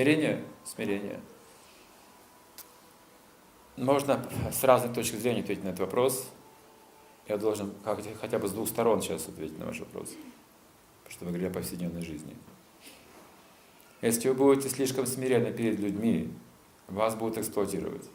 Смирение, 0.00 0.42
смирение. 0.64 1.20
Можно 3.76 4.26
с 4.50 4.64
разных 4.64 4.94
точек 4.94 5.16
зрения 5.16 5.42
ответить 5.42 5.62
на 5.62 5.68
этот 5.68 5.80
вопрос. 5.80 6.26
Я 7.28 7.36
должен 7.36 7.74
хотя 7.84 8.38
бы 8.38 8.48
с 8.48 8.52
двух 8.52 8.66
сторон 8.66 9.02
сейчас 9.02 9.28
ответить 9.28 9.58
на 9.58 9.66
ваш 9.66 9.80
вопрос. 9.80 10.08
Потому 11.02 11.12
что 11.12 11.24
вы 11.26 11.30
говорили 11.32 11.50
о 11.50 11.52
повседневной 11.52 12.00
жизни. 12.00 12.34
Если 14.00 14.30
вы 14.30 14.34
будете 14.34 14.70
слишком 14.70 15.04
смиренны 15.04 15.52
перед 15.52 15.78
людьми, 15.78 16.32
вас 16.88 17.14
будут 17.14 17.36
эксплуатировать. 17.36 18.08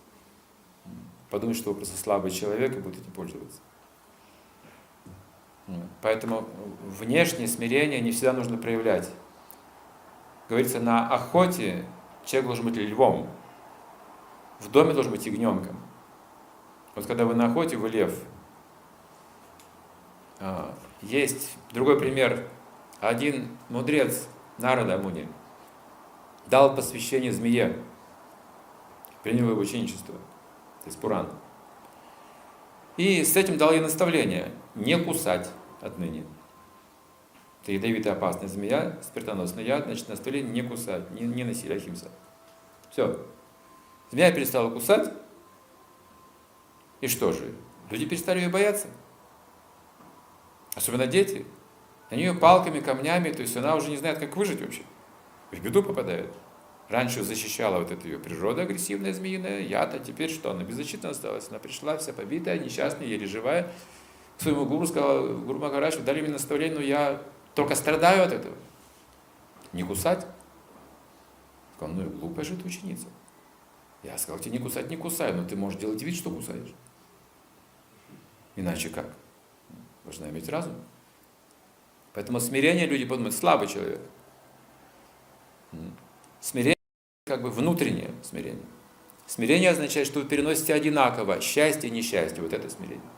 Подумать, 1.29 1.55
что 1.55 1.69
вы 1.69 1.75
просто 1.75 1.97
слабый 1.97 2.31
человек 2.31 2.75
и 2.75 2.79
будете 2.79 3.03
этим 3.03 3.11
пользоваться. 3.11 3.61
Поэтому 6.01 6.49
внешнее 6.81 7.47
смирение 7.47 8.01
не 8.01 8.11
всегда 8.11 8.33
нужно 8.33 8.57
проявлять. 8.57 9.07
Говорится, 10.47 10.79
на 10.79 11.07
охоте 11.07 11.85
человек 12.25 12.47
должен 12.47 12.65
быть 12.65 12.77
львом, 12.77 13.27
в 14.59 14.69
доме 14.69 14.93
должен 14.93 15.11
быть 15.11 15.25
ягненком. 15.25 15.75
Вот 16.95 17.05
когда 17.07 17.25
вы 17.25 17.35
на 17.35 17.47
охоте, 17.47 17.77
вы 17.77 17.89
лев. 17.89 18.13
А, 20.39 20.73
есть 21.01 21.57
другой 21.71 21.99
пример. 21.99 22.47
Один 23.01 23.57
мудрец 23.69 24.27
Нарада 24.57 24.97
Муни 24.97 25.27
дал 26.47 26.75
посвящение 26.75 27.31
змее, 27.31 27.77
принял 29.23 29.49
его 29.49 29.59
ученичество, 29.59 30.13
то 30.13 30.85
есть 30.85 30.99
Пуран. 30.99 31.29
И 32.97 33.23
с 33.23 33.35
этим 33.35 33.57
дал 33.57 33.71
ей 33.71 33.81
наставление 33.81 34.51
не 34.75 34.97
кусать 34.97 35.49
отныне. 35.81 36.23
Это 37.65 37.71
ядовитая 37.71 38.13
опасная 38.13 38.47
змея, 38.47 38.99
спиртоносный 39.01 39.65
яд, 39.65 39.85
значит, 39.85 40.07
наставление 40.07 40.51
не 40.51 40.61
кусать, 40.61 41.09
не, 41.09 41.21
не 41.21 41.43
носить 41.43 41.71
ахимса. 41.71 42.11
Все. 42.91 43.25
Змея 44.11 44.31
перестала 44.31 44.69
кусать, 44.69 45.11
и 47.01 47.07
что 47.07 47.31
же? 47.31 47.55
Люди 47.89 48.05
перестали 48.05 48.41
ее 48.41 48.49
бояться. 48.49 48.87
Особенно 50.75 51.07
дети. 51.07 51.43
Они 52.11 52.21
ее 52.21 52.35
палками, 52.35 52.81
камнями, 52.81 53.31
то 53.31 53.41
есть 53.41 53.57
она 53.57 53.75
уже 53.75 53.89
не 53.89 53.97
знает, 53.97 54.19
как 54.19 54.37
выжить 54.37 54.61
вообще. 54.61 54.83
В 55.51 55.59
беду 55.59 55.81
попадает. 55.81 56.31
Раньше 56.87 57.23
защищала 57.23 57.79
вот 57.79 57.89
эта 57.89 58.07
ее 58.07 58.19
природа 58.19 58.61
агрессивная, 58.61 59.11
змеиная, 59.11 59.61
яд, 59.61 59.95
а 59.95 59.97
теперь 59.97 60.29
что? 60.29 60.51
Она 60.51 60.63
беззащитна 60.63 61.09
осталась. 61.09 61.47
Она 61.49 61.57
пришла 61.57 61.97
вся 61.97 62.13
побитая, 62.13 62.59
несчастная, 62.59 63.07
еле 63.07 63.25
живая. 63.25 63.71
К 64.37 64.43
своему 64.43 64.65
гуру 64.65 64.85
сказала, 64.85 65.33
гуру 65.33 65.57
Махарадж, 65.57 65.97
дали 65.97 66.21
мне 66.21 66.29
наставление, 66.29 66.77
но 66.77 66.83
я 66.83 67.23
только 67.55 67.75
страдаю 67.75 68.23
от 68.23 68.33
этого. 68.33 68.55
Не 69.73 69.83
кусать. 69.83 70.25
Сказал, 71.75 71.95
ну 71.95 72.03
и 72.03 72.09
глупая 72.09 72.45
же 72.45 72.55
ты 72.55 72.65
ученица. 72.65 73.07
Я 74.03 74.17
сказал, 74.17 74.39
тебе 74.39 74.57
не 74.57 74.63
кусать, 74.63 74.89
не 74.89 74.97
кусай, 74.97 75.33
но 75.33 75.43
ты 75.43 75.55
можешь 75.55 75.79
делать 75.79 76.01
вид, 76.03 76.15
что 76.15 76.29
кусаешь. 76.29 76.73
Иначе 78.55 78.89
как? 78.89 79.13
Должна 80.03 80.29
иметь 80.29 80.47
разум. 80.47 80.75
Поэтому 82.13 82.39
смирение 82.39 82.85
люди 82.85 83.03
подумают, 83.05 83.35
слабый 83.35 83.67
человек. 83.67 83.99
Смирение 86.39 86.75
как 87.25 87.41
бы 87.41 87.49
внутреннее 87.49 88.11
смирение. 88.21 88.63
Смирение 89.25 89.71
означает, 89.71 90.05
что 90.05 90.19
вы 90.19 90.25
переносите 90.25 90.73
одинаково 90.73 91.41
счастье 91.41 91.89
и 91.89 91.91
несчастье, 91.91 92.43
вот 92.43 92.53
это 92.53 92.69
смирение. 92.69 93.09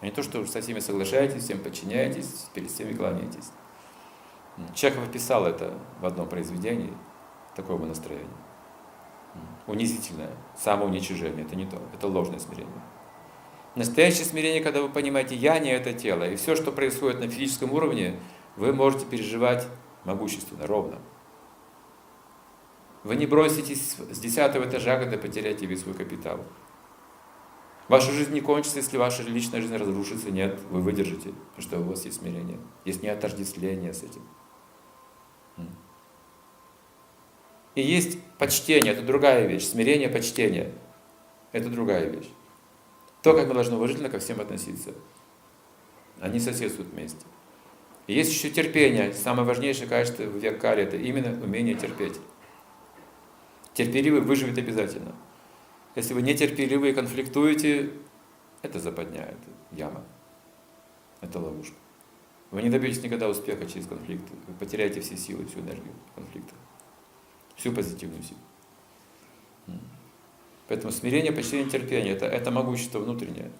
А 0.00 0.06
не 0.06 0.10
то, 0.10 0.22
что 0.22 0.40
вы 0.40 0.46
со 0.46 0.62
всеми 0.62 0.80
соглашаетесь, 0.80 1.44
всем 1.44 1.62
подчиняетесь, 1.62 2.46
перед 2.54 2.70
всеми 2.70 2.94
кланяетесь. 2.94 3.50
Чехов 4.74 5.08
описал 5.08 5.46
это 5.46 5.78
в 6.00 6.06
одном 6.06 6.28
произведении, 6.28 6.92
такое 7.56 7.76
бы 7.76 7.86
настроение. 7.86 8.28
Унизительное, 9.66 10.30
самоуничижение, 10.56 11.44
это 11.44 11.56
не 11.56 11.66
то, 11.66 11.80
это 11.94 12.06
ложное 12.06 12.38
смирение. 12.38 12.82
Настоящее 13.74 14.26
смирение, 14.26 14.62
когда 14.62 14.82
вы 14.82 14.90
понимаете, 14.90 15.34
я 15.34 15.58
не 15.58 15.70
это 15.70 15.94
тело, 15.94 16.24
и 16.24 16.36
все, 16.36 16.54
что 16.54 16.72
происходит 16.72 17.20
на 17.20 17.28
физическом 17.28 17.72
уровне, 17.72 18.20
вы 18.56 18.74
можете 18.74 19.06
переживать 19.06 19.66
могущественно, 20.04 20.66
ровно. 20.66 20.98
Вы 23.02 23.16
не 23.16 23.26
броситесь 23.26 23.96
с 23.96 24.18
десятого 24.18 24.64
этажа, 24.64 24.98
когда 24.98 25.16
потеряете 25.16 25.64
весь 25.66 25.80
свой 25.80 25.94
капитал. 25.94 26.40
Ваша 27.88 28.12
жизнь 28.12 28.32
не 28.32 28.40
кончится, 28.40 28.78
если 28.78 28.96
ваша 28.96 29.22
личная 29.22 29.60
жизнь 29.60 29.76
разрушится. 29.76 30.30
Нет, 30.30 30.60
вы 30.70 30.80
выдержите, 30.80 31.32
что 31.58 31.80
у 31.80 31.82
вас 31.82 32.04
есть 32.04 32.20
смирение. 32.20 32.58
Есть 32.84 33.02
неотождествление 33.02 33.92
с 33.92 34.02
этим. 34.02 34.22
И 37.74 37.82
есть 37.82 38.18
почтение, 38.38 38.92
это 38.92 39.02
другая 39.02 39.46
вещь. 39.46 39.64
Смирение, 39.64 40.08
почтение. 40.08 40.72
Это 41.52 41.68
другая 41.68 42.08
вещь. 42.08 42.28
То, 43.22 43.34
как 43.34 43.46
мы 43.46 43.54
должны 43.54 43.76
уважительно 43.76 44.08
ко 44.08 44.18
всем 44.18 44.40
относиться. 44.40 44.92
Они 46.20 46.38
соседствуют 46.40 46.90
вместе. 46.90 47.24
И 48.06 48.14
есть 48.14 48.32
еще 48.32 48.50
терпение. 48.50 49.12
Самое 49.12 49.46
важнейшее 49.46 49.88
качество 49.88 50.24
в 50.24 50.36
век 50.36 50.62
это 50.62 50.96
именно 50.96 51.42
умение 51.42 51.74
терпеть. 51.74 52.18
Терпеливый 53.74 54.20
выживет 54.20 54.58
обязательно. 54.58 55.14
Если 55.94 56.14
вы 56.14 56.22
нетерпеливы 56.22 56.90
и 56.90 56.92
конфликтуете, 56.92 57.90
это 58.62 58.78
западня, 58.78 59.22
это 59.22 59.50
яма, 59.70 60.04
это 61.20 61.38
ловушка. 61.38 61.74
Вы 62.50 62.62
не 62.62 62.70
добьетесь 62.70 63.02
никогда 63.02 63.28
успеха 63.28 63.66
через 63.66 63.86
конфликт. 63.86 64.24
Вы 64.46 64.54
потеряете 64.54 65.00
все 65.00 65.16
силы, 65.16 65.46
всю 65.46 65.60
энергию 65.60 65.94
конфликта, 66.14 66.54
всю 67.56 67.72
позитивную 67.72 68.22
силу. 68.22 68.38
Поэтому 70.68 70.92
смирение, 70.92 71.32
почтение, 71.32 71.68
терпение 71.68 72.14
это,– 72.14 72.26
это 72.26 72.50
могущество 72.50 72.98
внутреннее. 72.98 73.50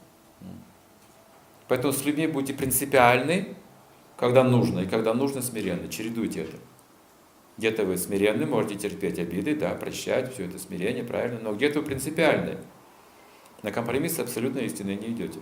Поэтому 1.69 1.92
с 1.92 2.04
людьми 2.04 2.26
будьте 2.26 2.54
принципиальны, 2.54 3.54
когда 4.16 4.44
нужно, 4.44 4.80
и 4.80 4.86
когда 4.86 5.14
нужно 5.14 5.42
смиренно. 5.42 5.88
Чередуйте 5.88 6.42
это. 6.42 6.56
Где-то 7.58 7.84
вы 7.84 7.98
смиренны, 7.98 8.47
можете 8.47 8.76
терпеть 8.76 9.19
обиды, 9.19 9.54
да, 9.54 9.75
прощать, 9.75 10.32
все 10.32 10.47
это 10.47 10.59
смирение, 10.59 11.04
правильно, 11.04 11.38
но 11.41 11.54
где-то 11.54 11.80
вы 11.80 11.86
принципиальны. 11.86 12.59
На 13.62 13.70
компромисс 13.70 14.19
абсолютно 14.19 14.60
истины 14.60 14.97
не 14.97 15.09
идете. 15.09 15.41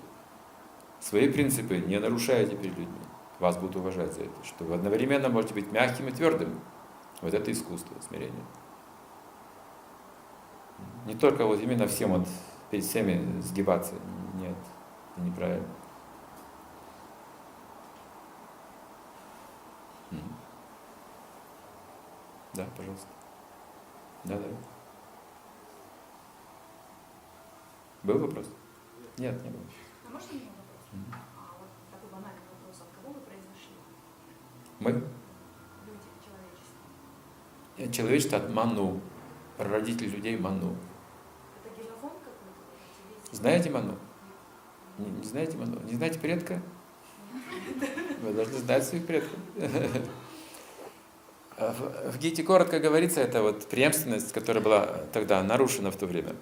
Свои 1.01 1.29
принципы 1.29 1.79
не 1.79 1.99
нарушаете 1.99 2.57
перед 2.57 2.77
людьми. 2.79 2.99
Вас 3.39 3.57
будут 3.57 3.77
уважать 3.77 4.13
за 4.13 4.23
это. 4.23 4.45
Что 4.45 4.65
вы 4.65 4.75
одновременно 4.75 5.29
можете 5.29 5.55
быть 5.55 5.73
мягким 5.73 6.09
и 6.09 6.13
твердым. 6.13 6.61
Вот 7.21 7.35
это 7.35 7.53
искусство 7.53 7.95
смирения. 8.01 8.45
Не 11.07 11.15
только 11.15 11.45
вот 11.45 11.61
именно 11.61 11.87
всем 11.87 12.13
вот 12.13 12.29
перед 12.71 12.85
всеми 12.85 13.41
сгибаться. 13.41 13.95
Нет, 14.35 14.57
это 15.17 15.27
неправильно. 15.27 15.69
Да, 22.55 22.67
пожалуйста. 22.77 23.09
Да, 24.25 24.37
да. 24.37 24.49
Был 28.03 28.19
вопрос? 28.19 28.47
Нет, 29.19 29.43
не 29.43 29.51
было. 29.51 29.63
А 30.07 30.11
можно 30.11 30.33
мне 30.33 30.49
вопрос? 30.57 30.89
Mm-hmm. 30.93 31.15
А 31.37 31.57
вот 31.59 31.69
такой 31.91 32.11
банальный 32.11 32.43
вопрос. 32.51 32.83
От 32.83 32.89
кого 32.97 33.15
вы 33.15 33.21
произошли? 33.21 33.77
Мы? 34.81 35.10
Человечество. 37.93 38.39
От 38.39 38.51
Ману. 38.51 39.01
Прародитель 39.57 40.09
людей 40.09 40.37
Ману. 40.37 40.77
Знаете 43.33 43.71
Ману? 43.71 43.97
Не, 44.99 45.07
не 45.07 45.25
знаете 45.25 45.57
Ману? 45.57 45.81
Не 45.85 45.95
знаете 45.95 46.19
предка? 46.19 46.61
Вы 48.23 48.33
должны 48.33 48.59
знать 48.59 48.85
своих 48.85 49.07
предков. 49.07 49.39
В 51.57 52.19
Гите 52.19 52.43
коротко 52.43 52.81
говорится, 52.81 53.21
это 53.21 53.43
вот 53.43 53.67
преемственность, 53.67 54.33
которая 54.33 54.63
была 54.63 54.87
тогда 55.13 55.43
нарушена 55.43 55.91
в 55.91 55.97
то 55.97 56.07
время. 56.07 56.35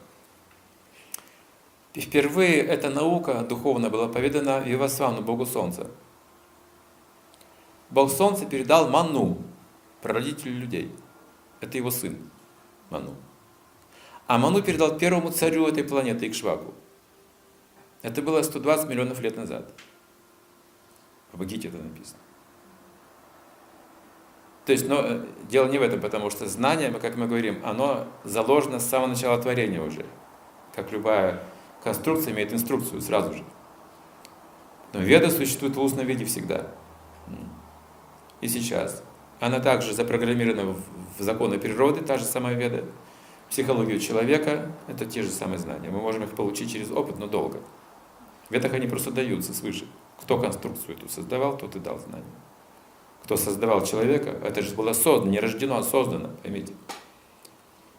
И 1.94 2.00
впервые 2.00 2.58
эта 2.58 2.88
наука 2.88 3.42
духовная 3.42 3.90
была 3.90 4.08
поведана 4.08 4.60
Вивасвану, 4.60 5.22
Богу 5.22 5.44
Солнца. 5.44 5.88
Бог 7.90 8.12
Солнца 8.12 8.46
передал 8.46 8.88
Ману, 8.88 9.38
прародителю 10.02 10.60
людей. 10.60 10.94
Это 11.60 11.76
его 11.76 11.90
сын, 11.90 12.16
Ману. 12.90 13.16
А 14.26 14.38
Ману 14.38 14.62
передал 14.62 14.98
первому 14.98 15.30
царю 15.30 15.66
этой 15.66 15.84
планеты, 15.84 16.28
Икшваку. 16.28 16.74
Это 18.02 18.22
было 18.22 18.42
120 18.42 18.88
миллионов 18.88 19.20
лет 19.20 19.36
назад. 19.36 19.72
В 21.32 21.44
Гите 21.44 21.68
это 21.68 21.78
написано. 21.78 22.18
То 24.68 24.72
есть, 24.72 24.86
но 24.86 25.00
э, 25.00 25.24
дело 25.48 25.66
не 25.68 25.78
в 25.78 25.82
этом, 25.82 25.98
потому 26.00 26.28
что 26.28 26.46
знание, 26.46 26.90
как 26.92 27.16
мы 27.16 27.26
говорим, 27.26 27.60
оно 27.64 28.06
заложено 28.24 28.78
с 28.78 28.86
самого 28.86 29.08
начала 29.08 29.40
творения 29.40 29.80
уже. 29.80 30.04
Как 30.74 30.92
любая 30.92 31.42
конструкция 31.82 32.34
имеет 32.34 32.52
инструкцию 32.52 33.00
сразу 33.00 33.32
же. 33.32 33.44
Но 34.92 35.00
веда 35.00 35.30
существует 35.30 35.74
в 35.74 35.80
устном 35.80 36.06
виде 36.06 36.26
всегда. 36.26 36.66
И 38.42 38.48
сейчас. 38.48 39.02
Она 39.40 39.60
также 39.60 39.94
запрограммирована 39.94 40.74
в, 41.18 41.22
законы 41.22 41.58
природы, 41.58 42.00
та 42.00 42.18
же 42.18 42.24
самая 42.24 42.54
веда. 42.54 42.84
Психологию 43.50 43.98
человека– 43.98 44.72
это 44.88 45.06
те 45.06 45.22
же 45.22 45.30
самые 45.30 45.58
знания. 45.58 45.90
Мы 45.90 46.00
можем 46.00 46.24
их 46.24 46.30
получить 46.30 46.72
через 46.72 46.90
опыт, 46.90 47.18
но 47.18 47.26
долго. 47.26 47.60
В 48.48 48.52
ведах 48.52 48.72
они 48.74 48.86
просто 48.86 49.10
даются 49.10 49.54
свыше. 49.54 49.86
Кто 50.20 50.38
конструкцию 50.38 50.96
эту 50.96 51.08
создавал, 51.08 51.56
тот 51.56 51.76
и 51.76 51.78
дал 51.78 51.98
знания. 51.98 52.24
Кто 53.22 53.36
создавал 53.36 53.84
человека, 53.84 54.30
это 54.42 54.62
же 54.62 54.74
было 54.74 54.92
создано, 54.92 55.30
не 55.30 55.40
рождено, 55.40 55.78
а 55.78 55.82
создано, 55.82 56.30
поймите. 56.42 56.74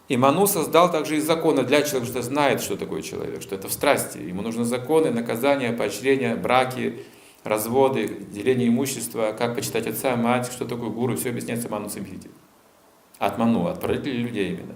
И 0.08 0.16
Ману 0.16 0.48
создал 0.48 0.90
также 0.90 1.16
и 1.16 1.20
законы 1.20 1.62
для 1.62 1.82
человека, 1.82 2.06
что 2.06 2.22
знает, 2.22 2.60
что 2.60 2.76
такое 2.76 3.00
человек, 3.00 3.42
что 3.42 3.54
это 3.54 3.68
в 3.68 3.72
страсти. 3.72 4.18
Ему 4.18 4.42
нужны 4.42 4.64
законы, 4.64 5.10
наказания, 5.12 5.72
поощрения, 5.72 6.34
браки, 6.34 7.04
разводы, 7.44 8.26
деление 8.30 8.68
имущества, 8.68 9.34
как 9.36 9.54
почитать 9.54 9.86
отца, 9.86 10.16
мать, 10.16 10.50
что 10.52 10.64
такое 10.66 10.90
гуру, 10.90 11.16
все 11.16 11.30
объясняется 11.30 11.68
Ману 11.68 11.88
Самхите. 11.88 12.30
От 13.18 13.38
Ману, 13.38 13.66
от 13.66 13.80
правителей 13.80 14.22
людей 14.22 14.54
именно. 14.54 14.74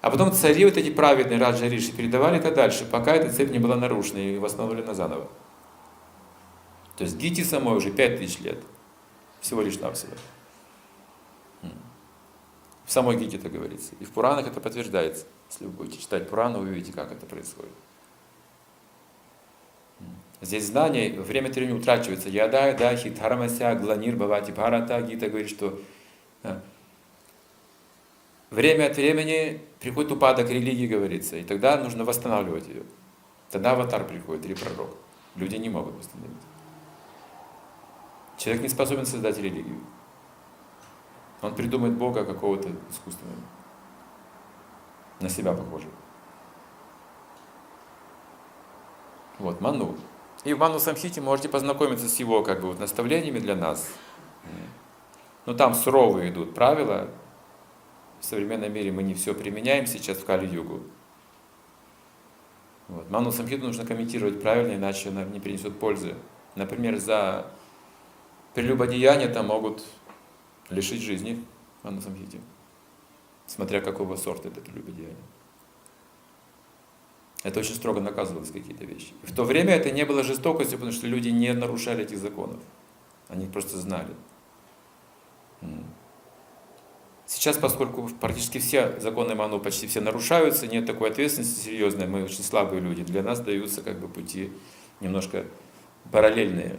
А 0.00 0.10
потом 0.10 0.32
цари 0.32 0.64
вот 0.64 0.76
эти 0.76 0.90
праведные 0.90 1.38
Раджа 1.38 1.68
Риши 1.68 1.92
передавали 1.92 2.38
это 2.38 2.52
дальше, 2.52 2.84
пока 2.84 3.14
эта 3.14 3.32
цепь 3.32 3.50
не 3.50 3.58
была 3.58 3.76
нарушена 3.76 4.18
и 4.18 4.38
восстановлена 4.38 4.94
заново. 4.94 5.28
То 6.96 7.04
есть 7.04 7.16
Гити 7.16 7.42
самой 7.42 7.76
уже 7.76 7.90
пять 7.90 8.18
тысяч 8.18 8.40
лет. 8.40 8.58
Всего 9.40 9.62
лишь 9.62 9.78
навсего. 9.78 10.12
В 12.84 12.92
самой 12.92 13.16
Гите 13.16 13.36
это 13.36 13.48
говорится. 13.48 13.94
И 14.00 14.04
в 14.04 14.10
Пуранах 14.10 14.46
это 14.46 14.60
подтверждается. 14.60 15.24
Если 15.50 15.66
вы 15.66 15.70
будете 15.70 15.98
читать 16.00 16.28
Пураны, 16.28 16.58
вы 16.58 16.68
увидите, 16.68 16.92
как 16.92 17.12
это 17.12 17.24
происходит. 17.24 17.72
Здесь 20.42 20.66
знание, 20.66 21.20
время 21.20 21.48
от 21.48 21.54
времени 21.54 21.78
утрачивается. 21.78 22.28
Яда, 22.28 22.74
да, 22.76 22.96
хитхарамася, 22.96 23.76
гланир, 23.76 24.16
бавати, 24.16 24.50
бхарата. 24.50 25.00
Гита 25.00 25.28
говорит, 25.28 25.48
что 25.48 25.78
а, 26.42 26.60
время 28.50 28.86
от 28.86 28.96
времени 28.96 29.60
приходит 29.78 30.10
упадок 30.10 30.50
религии, 30.50 30.88
говорится, 30.88 31.36
и 31.36 31.44
тогда 31.44 31.76
нужно 31.76 32.04
восстанавливать 32.04 32.66
ее. 32.66 32.82
Тогда 33.52 33.70
аватар 33.70 34.04
приходит, 34.04 34.44
или 34.44 34.54
пророк. 34.54 34.96
Люди 35.36 35.54
не 35.54 35.68
могут 35.68 35.94
восстановить. 35.94 36.32
Человек 38.36 38.62
не 38.62 38.68
способен 38.68 39.06
создать 39.06 39.38
религию. 39.38 39.78
Он 41.40 41.54
придумает 41.54 41.94
Бога 41.94 42.24
какого-то 42.24 42.68
искусственного, 42.90 43.36
на 45.20 45.28
себя 45.28 45.52
похожего. 45.52 45.92
Вот, 49.38 49.60
Ману. 49.60 49.96
И 50.44 50.54
в 50.54 50.58
Ману 50.58 50.80
Самхите 50.80 51.20
можете 51.20 51.48
познакомиться 51.48 52.08
с 52.08 52.18
его 52.18 52.42
как 52.42 52.60
бы, 52.60 52.68
вот, 52.68 52.80
наставлениями 52.80 53.38
для 53.38 53.54
нас. 53.54 53.88
Но 55.46 55.54
там 55.54 55.74
суровые 55.74 56.30
идут 56.30 56.54
правила. 56.54 57.08
В 58.20 58.24
современном 58.24 58.72
мире 58.72 58.92
мы 58.92 59.02
не 59.02 59.14
все 59.14 59.34
применяем 59.34 59.86
сейчас 59.86 60.18
в 60.18 60.24
Кали-Югу. 60.24 60.80
Вот. 62.88 63.10
Ману 63.10 63.32
Самхиту 63.32 63.64
нужно 63.64 63.86
комментировать 63.86 64.40
правильно, 64.40 64.76
иначе 64.76 65.08
она 65.08 65.24
не 65.24 65.40
принесет 65.40 65.78
пользы. 65.78 66.14
Например, 66.54 66.96
за 66.98 67.46
прелюбодеяние 68.54 69.28
там 69.28 69.46
могут 69.46 69.82
лишить 70.68 71.02
жизни 71.02 71.44
Ману 71.82 72.00
Самхите, 72.00 72.38
смотря 73.46 73.80
какого 73.80 74.16
сорта 74.16 74.48
это 74.48 74.60
прелюбодеяние. 74.60 75.16
Это 77.42 77.60
очень 77.60 77.74
строго 77.74 78.00
наказывалось 78.00 78.50
какие-то 78.50 78.84
вещи. 78.84 79.12
В 79.22 79.34
то 79.34 79.44
время 79.44 79.74
это 79.74 79.90
не 79.90 80.04
было 80.04 80.22
жестокостью, 80.22 80.78
потому 80.78 80.92
что 80.92 81.06
люди 81.06 81.28
не 81.28 81.52
нарушали 81.52 82.04
этих 82.04 82.18
законов. 82.18 82.60
Они 83.28 83.46
просто 83.46 83.78
знали. 83.78 84.14
Сейчас, 87.26 87.56
поскольку 87.56 88.08
практически 88.20 88.58
все 88.58 89.00
законы 89.00 89.34
Ману 89.34 89.58
почти 89.58 89.86
все 89.86 90.00
нарушаются, 90.00 90.66
нет 90.66 90.86
такой 90.86 91.10
ответственности 91.10 91.64
серьезной, 91.64 92.06
мы 92.06 92.24
очень 92.24 92.42
слабые 92.42 92.80
люди, 92.80 93.02
для 93.04 93.22
нас 93.22 93.40
даются 93.40 93.80
как 93.82 93.98
бы 94.00 94.08
пути 94.08 94.52
немножко 95.00 95.46
параллельные, 96.10 96.78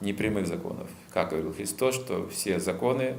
непрямых 0.00 0.46
законов. 0.46 0.90
Как 1.12 1.30
говорил 1.30 1.52
Христос, 1.52 1.94
что 1.94 2.28
все 2.28 2.58
законы 2.58 3.16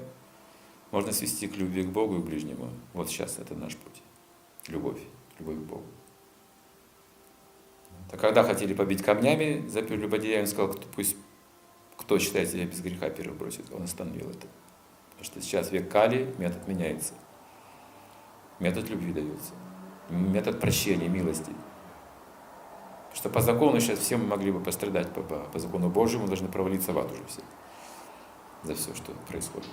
можно 0.91 1.11
свести 1.11 1.47
к 1.47 1.55
любви 1.55 1.83
к 1.83 1.87
Богу 1.87 2.17
и 2.17 2.21
к 2.21 2.25
ближнему. 2.25 2.69
Вот 2.93 3.09
сейчас 3.09 3.39
это 3.39 3.55
наш 3.55 3.75
путь. 3.77 4.01
Любовь, 4.67 4.99
любовь 5.39 5.55
к 5.55 5.61
Богу. 5.61 5.85
А 8.11 8.17
когда 8.17 8.43
хотели 8.43 8.73
побить 8.73 9.03
камнями 9.03 9.67
за 9.67 9.81
прелюбодея, 9.81 10.41
он 10.41 10.47
сказал, 10.47 10.75
пусть 10.95 11.15
кто 11.97 12.17
считает 12.17 12.49
себя 12.49 12.65
без 12.65 12.81
греха, 12.81 13.09
первый 13.09 13.37
бросит. 13.37 13.71
Он 13.71 13.83
остановил 13.83 14.29
это. 14.29 14.47
Потому 15.11 15.25
что 15.25 15.41
сейчас 15.41 15.71
век 15.71 15.91
Кали, 15.91 16.33
метод 16.37 16.67
меняется. 16.67 17.13
Метод 18.59 18.89
любви 18.89 19.13
дается. 19.13 19.53
Метод 20.09 20.59
прощения, 20.59 21.07
милости. 21.07 21.51
Потому 23.09 23.15
что 23.15 23.29
по 23.29 23.41
закону 23.41 23.79
сейчас 23.79 23.99
все 23.99 24.17
мы 24.17 24.27
могли 24.27 24.51
бы 24.51 24.59
пострадать, 24.59 25.13
по, 25.13 25.21
по, 25.21 25.39
по 25.39 25.59
закону 25.59 25.89
Божьему 25.89 26.27
должны 26.27 26.47
провалиться 26.47 26.93
в 26.93 26.99
ад 26.99 27.11
уже 27.11 27.23
все. 27.25 27.41
За 28.63 28.75
все, 28.75 28.95
что 28.95 29.11
происходит. 29.27 29.69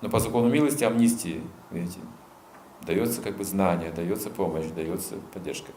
Но 0.00 0.10
по 0.10 0.20
закону 0.20 0.48
милости, 0.48 0.84
амнистии, 0.84 1.42
видите, 1.70 2.00
дается 2.82 3.22
как 3.22 3.36
бы 3.36 3.44
знание, 3.44 3.90
дается 3.90 4.30
помощь, 4.30 4.66
дается 4.66 5.16
поддержка. 5.32 5.72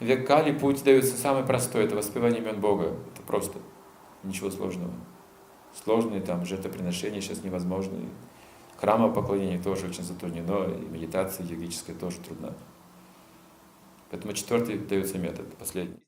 Век 0.00 0.26
Кали 0.26 0.56
путь 0.56 0.84
дается 0.84 1.16
самый 1.16 1.44
простой, 1.44 1.84
это 1.84 1.96
воспевание 1.96 2.40
имен 2.40 2.60
Бога. 2.60 2.96
Это 3.12 3.22
просто, 3.22 3.58
ничего 4.22 4.50
сложного. 4.50 4.92
Сложные 5.74 6.20
там 6.20 6.44
жертвоприношения 6.44 7.20
сейчас 7.20 7.42
невозможны. 7.42 8.08
Храмовое 8.76 9.12
поклонение 9.12 9.60
тоже 9.60 9.86
очень 9.86 10.04
затруднено, 10.04 10.64
и 10.70 10.88
медитация 10.88 11.44
йогическая 11.46 11.96
тоже 11.96 12.18
трудна. 12.18 12.54
Поэтому 14.10 14.32
четвертый 14.34 14.78
дается 14.78 15.18
метод, 15.18 15.52
последний. 15.56 15.98